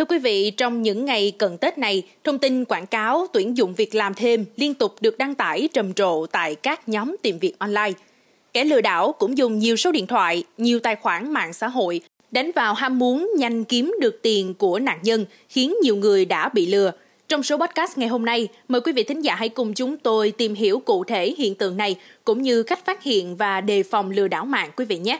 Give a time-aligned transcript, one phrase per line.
[0.00, 3.74] Thưa quý vị, trong những ngày cận Tết này, thông tin quảng cáo tuyển dụng
[3.74, 7.58] việc làm thêm liên tục được đăng tải trầm trộ tại các nhóm tìm việc
[7.58, 7.92] online.
[8.52, 12.00] Kẻ lừa đảo cũng dùng nhiều số điện thoại, nhiều tài khoản mạng xã hội
[12.30, 16.48] đánh vào ham muốn nhanh kiếm được tiền của nạn nhân, khiến nhiều người đã
[16.48, 16.92] bị lừa.
[17.28, 20.30] Trong số podcast ngày hôm nay, mời quý vị thính giả hãy cùng chúng tôi
[20.30, 24.10] tìm hiểu cụ thể hiện tượng này cũng như cách phát hiện và đề phòng
[24.10, 25.18] lừa đảo mạng quý vị nhé.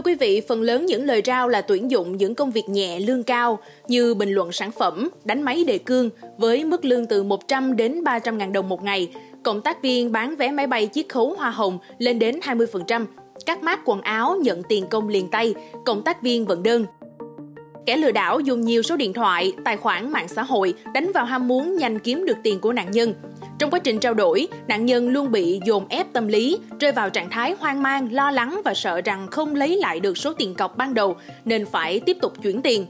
[0.00, 3.00] Thưa quý vị, phần lớn những lời rao là tuyển dụng những công việc nhẹ
[3.00, 7.22] lương cao như bình luận sản phẩm, đánh máy đề cương với mức lương từ
[7.22, 9.12] 100 đến 300 ngàn đồng một ngày.
[9.42, 13.06] Cộng tác viên bán vé máy bay chiết khấu hoa hồng lên đến 20%.
[13.46, 15.54] Các mát quần áo nhận tiền công liền tay,
[15.86, 16.86] cộng tác viên vận đơn.
[17.86, 21.24] Kẻ lừa đảo dùng nhiều số điện thoại, tài khoản mạng xã hội đánh vào
[21.24, 23.14] ham muốn nhanh kiếm được tiền của nạn nhân.
[23.60, 27.10] Trong quá trình trao đổi, nạn nhân luôn bị dồn ép tâm lý, rơi vào
[27.10, 30.54] trạng thái hoang mang, lo lắng và sợ rằng không lấy lại được số tiền
[30.54, 32.86] cọc ban đầu nên phải tiếp tục chuyển tiền.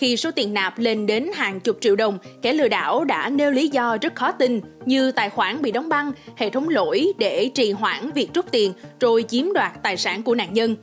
[0.00, 3.50] Khi số tiền nạp lên đến hàng chục triệu đồng, kẻ lừa đảo đã nêu
[3.50, 7.50] lý do rất khó tin như tài khoản bị đóng băng, hệ thống lỗi để
[7.54, 10.76] trì hoãn việc rút tiền rồi chiếm đoạt tài sản của nạn nhân.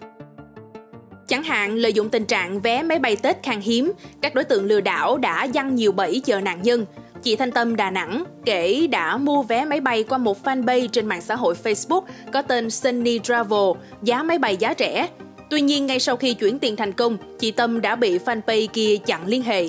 [1.28, 4.66] Chẳng hạn lợi dụng tình trạng vé máy bay Tết khan hiếm, các đối tượng
[4.66, 6.86] lừa đảo đã dăng nhiều bẫy chờ nạn nhân.
[7.24, 11.06] Chị Thanh Tâm Đà Nẵng kể đã mua vé máy bay qua một fanpage trên
[11.06, 12.02] mạng xã hội Facebook
[12.34, 15.08] có tên Sunny Travel, giá máy bay giá rẻ.
[15.50, 18.98] Tuy nhiên ngay sau khi chuyển tiền thành công, chị Tâm đã bị fanpage kia
[19.06, 19.68] chặn liên hệ.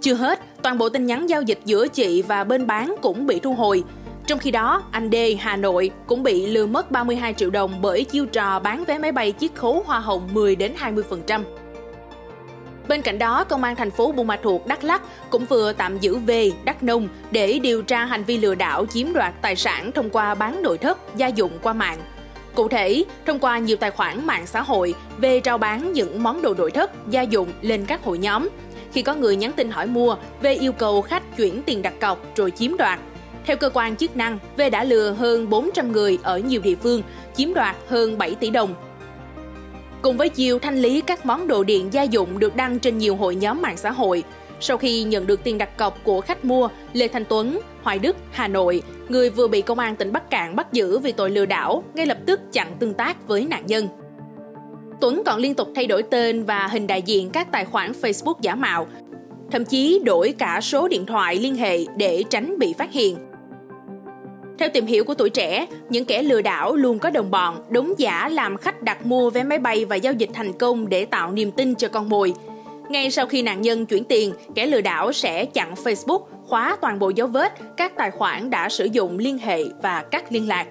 [0.00, 3.38] Chưa hết, toàn bộ tin nhắn giao dịch giữa chị và bên bán cũng bị
[3.38, 3.84] thu hồi.
[4.26, 8.04] Trong khi đó, anh D Hà Nội cũng bị lừa mất 32 triệu đồng bởi
[8.04, 11.42] chiêu trò bán vé máy bay chiết khấu hoa hồng 10 đến 20%.
[12.88, 15.98] Bên cạnh đó, Công an thành phố Buôn Ma Thuột, Đắk Lắk cũng vừa tạm
[15.98, 19.92] giữ về Đắk Nông để điều tra hành vi lừa đảo chiếm đoạt tài sản
[19.92, 21.98] thông qua bán nội thất, gia dụng qua mạng.
[22.54, 26.42] Cụ thể, thông qua nhiều tài khoản mạng xã hội, về trao bán những món
[26.42, 28.48] đồ nội thất, gia dụng lên các hội nhóm.
[28.92, 32.36] Khi có người nhắn tin hỏi mua, về yêu cầu khách chuyển tiền đặt cọc
[32.36, 32.98] rồi chiếm đoạt.
[33.44, 37.02] Theo cơ quan chức năng, V đã lừa hơn 400 người ở nhiều địa phương,
[37.36, 38.74] chiếm đoạt hơn 7 tỷ đồng
[40.02, 43.16] Cùng với chiêu thanh lý các món đồ điện gia dụng được đăng trên nhiều
[43.16, 44.24] hội nhóm mạng xã hội,
[44.60, 48.16] sau khi nhận được tiền đặt cọc của khách mua, Lê Thanh Tuấn, Hoài Đức,
[48.30, 51.46] Hà Nội, người vừa bị công an tỉnh Bắc Cạn bắt giữ vì tội lừa
[51.46, 53.88] đảo, ngay lập tức chặn tương tác với nạn nhân.
[55.00, 58.34] Tuấn còn liên tục thay đổi tên và hình đại diện các tài khoản Facebook
[58.40, 58.86] giả mạo,
[59.50, 63.27] thậm chí đổi cả số điện thoại liên hệ để tránh bị phát hiện.
[64.58, 67.94] Theo tìm hiểu của tuổi trẻ, những kẻ lừa đảo luôn có đồng bọn, đúng
[67.98, 71.32] giả làm khách đặt mua vé máy bay và giao dịch thành công để tạo
[71.32, 72.34] niềm tin cho con mồi.
[72.88, 76.98] Ngay sau khi nạn nhân chuyển tiền, kẻ lừa đảo sẽ chặn Facebook, khóa toàn
[76.98, 80.66] bộ dấu vết các tài khoản đã sử dụng liên hệ và cắt liên lạc.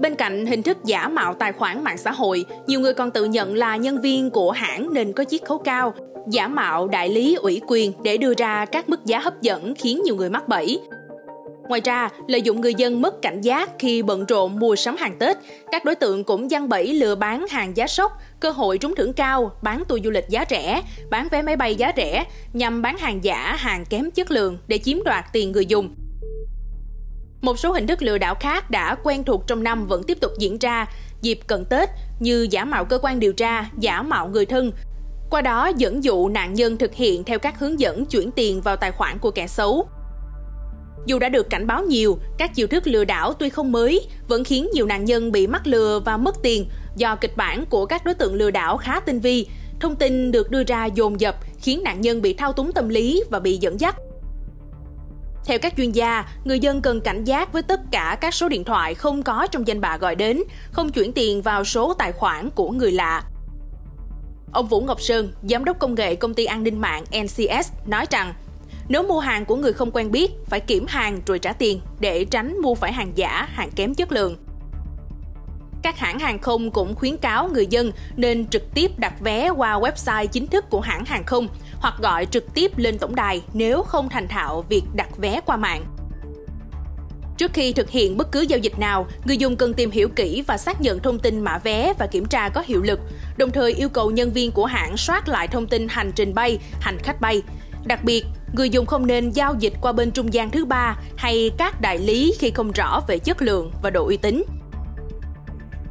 [0.00, 3.24] Bên cạnh hình thức giả mạo tài khoản mạng xã hội, nhiều người còn tự
[3.24, 5.94] nhận là nhân viên của hãng nên có chiết khấu cao,
[6.28, 10.02] giả mạo đại lý ủy quyền để đưa ra các mức giá hấp dẫn khiến
[10.04, 10.80] nhiều người mắc bẫy.
[11.68, 15.18] Ngoài ra, lợi dụng người dân mất cảnh giác khi bận rộn mua sắm hàng
[15.18, 15.36] Tết,
[15.72, 19.12] các đối tượng cũng giăng bẫy lừa bán hàng giá sốc, cơ hội trúng thưởng
[19.12, 22.98] cao, bán tour du lịch giá rẻ, bán vé máy bay giá rẻ nhằm bán
[22.98, 25.94] hàng giả, hàng kém chất lượng để chiếm đoạt tiền người dùng.
[27.40, 30.32] Một số hình thức lừa đảo khác đã quen thuộc trong năm vẫn tiếp tục
[30.38, 30.86] diễn ra
[31.22, 31.88] dịp cận Tết
[32.20, 34.72] như giả mạo cơ quan điều tra, giả mạo người thân,
[35.30, 38.76] qua đó dẫn dụ nạn nhân thực hiện theo các hướng dẫn chuyển tiền vào
[38.76, 39.88] tài khoản của kẻ xấu.
[41.06, 44.44] Dù đã được cảnh báo nhiều, các chiêu thức lừa đảo tuy không mới, vẫn
[44.44, 48.04] khiến nhiều nạn nhân bị mắc lừa và mất tiền do kịch bản của các
[48.04, 49.46] đối tượng lừa đảo khá tinh vi.
[49.80, 53.22] Thông tin được đưa ra dồn dập khiến nạn nhân bị thao túng tâm lý
[53.30, 53.96] và bị dẫn dắt.
[55.44, 58.64] Theo các chuyên gia, người dân cần cảnh giác với tất cả các số điện
[58.64, 60.42] thoại không có trong danh bạ gọi đến,
[60.72, 63.24] không chuyển tiền vào số tài khoản của người lạ.
[64.52, 68.06] Ông Vũ Ngọc Sơn, giám đốc công nghệ công ty an ninh mạng NCS, nói
[68.10, 68.34] rằng
[68.92, 72.24] nếu mua hàng của người không quen biết, phải kiểm hàng rồi trả tiền để
[72.24, 74.36] tránh mua phải hàng giả, hàng kém chất lượng.
[75.82, 79.78] Các hãng hàng không cũng khuyến cáo người dân nên trực tiếp đặt vé qua
[79.78, 81.48] website chính thức của hãng hàng không
[81.80, 85.56] hoặc gọi trực tiếp lên tổng đài nếu không thành thạo việc đặt vé qua
[85.56, 85.84] mạng.
[87.38, 90.44] Trước khi thực hiện bất cứ giao dịch nào, người dùng cần tìm hiểu kỹ
[90.46, 93.00] và xác nhận thông tin mã vé và kiểm tra có hiệu lực,
[93.36, 96.58] đồng thời yêu cầu nhân viên của hãng soát lại thông tin hành trình bay,
[96.80, 97.42] hành khách bay.
[97.84, 101.50] Đặc biệt, người dùng không nên giao dịch qua bên trung gian thứ ba hay
[101.58, 104.44] các đại lý khi không rõ về chất lượng và độ uy tín.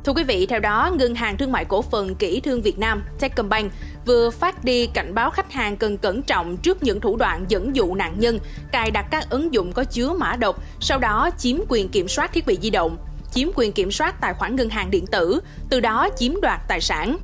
[0.05, 3.03] Thưa quý vị, theo đó, Ngân hàng Thương mại Cổ phần Kỹ thương Việt Nam
[3.19, 3.71] Techcombank
[4.05, 7.75] vừa phát đi cảnh báo khách hàng cần cẩn trọng trước những thủ đoạn dẫn
[7.75, 8.39] dụ nạn nhân
[8.71, 12.33] cài đặt các ứng dụng có chứa mã độc, sau đó chiếm quyền kiểm soát
[12.33, 12.97] thiết bị di động.
[13.31, 16.81] chiếm quyền kiểm soát tài khoản ngân hàng điện tử, từ đó chiếm đoạt tài
[16.81, 17.17] sản.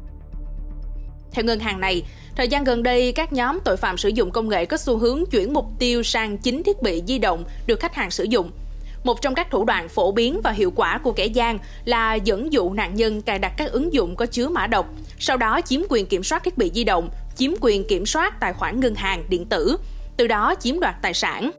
[1.32, 2.04] Theo ngân hàng này,
[2.38, 5.24] thời gian gần đây các nhóm tội phạm sử dụng công nghệ có xu hướng
[5.32, 8.52] chuyển mục tiêu sang chính thiết bị di động được khách hàng sử dụng.
[9.04, 12.54] Một trong các thủ đoạn phổ biến và hiệu quả của kẻ gian là dẫn
[12.54, 14.90] dụ nạn nhân cài đặt các ứng dụng có chứa mã độc,
[15.20, 18.54] sau đó chiếm quyền kiểm soát thiết bị di động, chiếm quyền kiểm soát tài
[18.54, 19.78] khoản ngân hàng điện tử,
[20.18, 21.52] từ đó chiếm đoạt tài sản.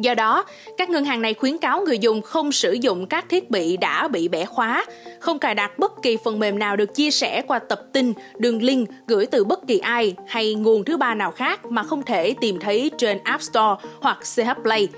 [0.00, 0.44] Do đó,
[0.76, 4.08] các ngân hàng này khuyến cáo người dùng không sử dụng các thiết bị đã
[4.08, 4.84] bị bẻ khóa,
[5.20, 8.62] không cài đặt bất kỳ phần mềm nào được chia sẻ qua tập tin, đường
[8.62, 12.34] link gửi từ bất kỳ ai hay nguồn thứ ba nào khác mà không thể
[12.40, 14.88] tìm thấy trên App Store hoặc CH Play.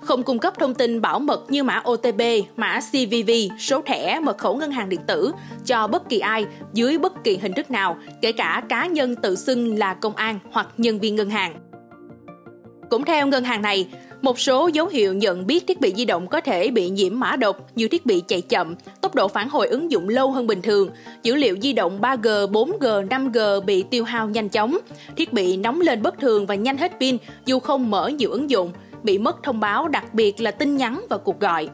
[0.00, 2.20] Không cung cấp thông tin bảo mật như mã OTP,
[2.56, 5.32] mã CVV, số thẻ, mật khẩu ngân hàng điện tử
[5.66, 9.36] cho bất kỳ ai dưới bất kỳ hình thức nào, kể cả cá nhân tự
[9.36, 11.54] xưng là công an hoặc nhân viên ngân hàng.
[12.90, 13.88] Cũng theo ngân hàng này,
[14.22, 17.36] một số dấu hiệu nhận biết thiết bị di động có thể bị nhiễm mã
[17.36, 20.62] độc như thiết bị chạy chậm, tốc độ phản hồi ứng dụng lâu hơn bình
[20.62, 20.90] thường,
[21.22, 24.78] dữ liệu di động 3G, 4G, 5G bị tiêu hao nhanh chóng,
[25.16, 28.50] thiết bị nóng lên bất thường và nhanh hết pin dù không mở nhiều ứng
[28.50, 28.72] dụng,
[29.02, 31.68] bị mất thông báo đặc biệt là tin nhắn và cuộc gọi.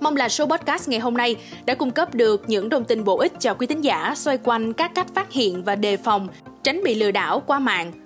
[0.00, 3.18] Mong là số podcast ngày hôm nay đã cung cấp được những thông tin bổ
[3.18, 6.28] ích cho quý thính giả xoay quanh các cách phát hiện và đề phòng,
[6.62, 8.05] tránh bị lừa đảo qua mạng